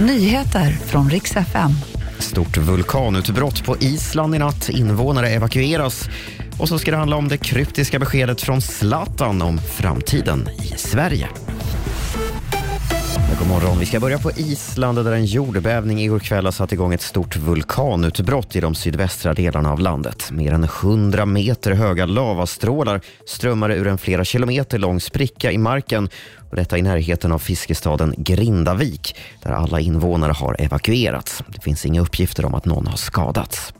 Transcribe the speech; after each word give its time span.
Nyheter 0.00 0.70
från 0.70 1.10
riks 1.10 1.36
FM. 1.36 1.70
Stort 2.18 2.56
vulkanutbrott 2.56 3.64
på 3.64 3.76
Island 3.80 4.34
i 4.34 4.38
natt. 4.38 4.68
Invånare 4.68 5.28
evakueras. 5.28 6.08
Och 6.58 6.68
så 6.68 6.78
ska 6.78 6.90
det 6.90 6.96
handla 6.96 7.16
om 7.16 7.28
det 7.28 7.38
kryptiska 7.38 7.98
beskedet 7.98 8.40
från 8.40 8.60
Zlatan 8.60 9.42
om 9.42 9.58
framtiden 9.58 10.48
i 10.62 10.78
Sverige. 10.78 11.28
God 13.38 13.48
morgon. 13.48 13.78
Vi 13.78 13.86
ska 13.86 14.00
börja 14.00 14.18
på 14.18 14.30
Island 14.30 15.04
där 15.04 15.12
en 15.12 15.24
jordbävning 15.24 16.00
igår 16.00 16.18
kväll 16.18 16.44
har 16.44 16.52
satt 16.52 16.72
igång 16.72 16.94
ett 16.94 17.02
stort 17.02 17.36
vulkanutbrott 17.36 18.56
i 18.56 18.60
de 18.60 18.74
sydvästra 18.74 19.34
delarna 19.34 19.72
av 19.72 19.78
landet. 19.80 20.30
Mer 20.30 20.52
än 20.52 20.64
100 20.64 21.26
meter 21.26 21.72
höga 21.72 22.06
lavastrålar 22.06 23.00
strömmade 23.26 23.74
ur 23.74 23.86
en 23.86 23.98
flera 23.98 24.24
kilometer 24.24 24.78
lång 24.78 25.00
spricka 25.00 25.52
i 25.52 25.58
marken. 25.58 26.08
Och 26.50 26.56
detta 26.56 26.78
i 26.78 26.82
närheten 26.82 27.32
av 27.32 27.38
fiskestaden 27.38 28.14
Grindavik 28.16 29.16
där 29.42 29.50
alla 29.50 29.80
invånare 29.80 30.32
har 30.32 30.56
evakuerats. 30.58 31.42
Det 31.48 31.60
finns 31.60 31.86
inga 31.86 32.00
uppgifter 32.00 32.44
om 32.44 32.54
att 32.54 32.64
någon 32.64 32.86
har 32.86 32.96
skadats. 32.96 33.72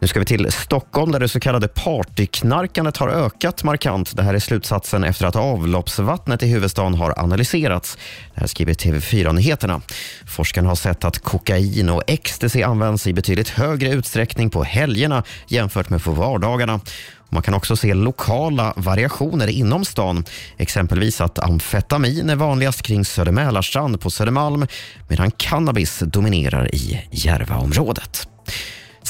Nu 0.00 0.08
ska 0.08 0.18
vi 0.18 0.26
till 0.26 0.52
Stockholm 0.52 1.12
där 1.12 1.20
det 1.20 1.28
så 1.28 1.40
kallade 1.40 1.68
partyknarkandet 1.68 2.96
har 2.96 3.08
ökat 3.08 3.64
markant. 3.64 4.16
Det 4.16 4.22
här 4.22 4.34
är 4.34 4.38
slutsatsen 4.38 5.04
efter 5.04 5.26
att 5.26 5.36
avloppsvattnet 5.36 6.42
i 6.42 6.46
huvudstaden 6.46 6.94
har 6.94 7.18
analyserats. 7.18 7.98
Det 8.34 8.40
här 8.40 8.46
skriver 8.46 8.74
TV4 8.74 9.32
Nyheterna. 9.32 9.80
Forskarna 10.26 10.68
har 10.68 10.76
sett 10.76 11.04
att 11.04 11.18
kokain 11.18 11.88
och 11.88 12.02
ecstasy 12.06 12.62
används 12.62 13.06
i 13.06 13.12
betydligt 13.12 13.48
högre 13.48 13.88
utsträckning 13.88 14.50
på 14.50 14.62
helgerna 14.64 15.22
jämfört 15.46 15.90
med 15.90 16.04
på 16.04 16.10
vardagarna. 16.10 16.80
Man 17.28 17.42
kan 17.42 17.54
också 17.54 17.76
se 17.76 17.94
lokala 17.94 18.72
variationer 18.76 19.46
inom 19.46 19.84
stan. 19.84 20.24
Exempelvis 20.56 21.20
att 21.20 21.38
amfetamin 21.38 22.30
är 22.30 22.36
vanligast 22.36 22.82
kring 22.82 23.04
Södermälarstrand 23.04 24.00
på 24.00 24.10
Södermalm 24.10 24.66
medan 25.08 25.30
cannabis 25.30 25.98
dominerar 25.98 26.74
i 26.74 27.02
Järvaområdet. 27.10 28.28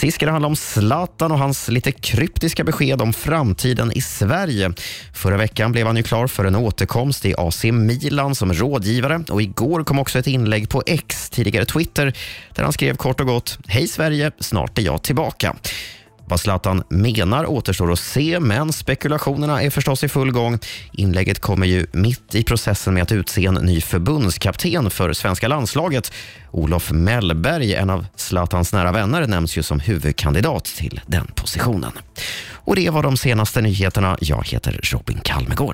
Sist 0.00 0.14
ska 0.14 0.26
det 0.26 0.32
handla 0.32 0.48
om 0.48 0.56
Zlatan 0.56 1.32
och 1.32 1.38
hans 1.38 1.68
lite 1.68 1.92
kryptiska 1.92 2.64
besked 2.64 3.02
om 3.02 3.12
framtiden 3.12 3.92
i 3.92 4.00
Sverige. 4.00 4.72
Förra 5.14 5.36
veckan 5.36 5.72
blev 5.72 5.86
han 5.86 5.96
ju 5.96 6.02
klar 6.02 6.26
för 6.26 6.44
en 6.44 6.56
återkomst 6.56 7.24
i 7.26 7.34
AC 7.38 7.64
Milan 7.64 8.34
som 8.34 8.52
rådgivare 8.52 9.24
och 9.30 9.42
igår 9.42 9.84
kom 9.84 9.98
också 9.98 10.18
ett 10.18 10.26
inlägg 10.26 10.68
på 10.68 10.82
X, 10.86 11.30
tidigare 11.30 11.64
Twitter, 11.64 12.16
där 12.54 12.62
han 12.62 12.72
skrev 12.72 12.96
kort 12.96 13.20
och 13.20 13.26
gott 13.26 13.58
“Hej 13.66 13.88
Sverige, 13.88 14.32
snart 14.38 14.78
är 14.78 14.82
jag 14.82 15.02
tillbaka”. 15.02 15.56
Vad 16.30 16.40
Zlatan 16.40 16.82
menar 16.88 17.46
återstår 17.46 17.92
att 17.92 17.98
se, 17.98 18.40
men 18.40 18.72
spekulationerna 18.72 19.62
är 19.62 19.70
förstås 19.70 20.04
i 20.04 20.08
full 20.08 20.32
gång. 20.32 20.58
Inlägget 20.92 21.38
kommer 21.38 21.66
ju 21.66 21.86
mitt 21.92 22.34
i 22.34 22.44
processen 22.44 22.94
med 22.94 23.02
att 23.02 23.12
utse 23.12 23.46
en 23.46 23.54
ny 23.54 23.80
förbundskapten 23.80 24.90
för 24.90 25.12
svenska 25.12 25.48
landslaget. 25.48 26.12
Olof 26.50 26.90
Mellberg, 26.90 27.74
en 27.74 27.90
av 27.90 28.06
Zlatans 28.16 28.72
nära 28.72 28.92
vänner, 28.92 29.26
nämns 29.26 29.58
ju 29.58 29.62
som 29.62 29.80
huvudkandidat 29.80 30.64
till 30.64 31.00
den 31.06 31.26
positionen. 31.26 31.92
Och 32.52 32.76
det 32.76 32.90
var 32.90 33.02
de 33.02 33.16
senaste 33.16 33.60
nyheterna. 33.60 34.18
Jag 34.20 34.46
heter 34.48 34.80
Robin 34.82 35.20
Kalmegård. 35.24 35.68